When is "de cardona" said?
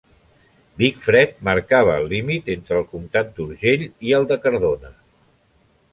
4.33-4.95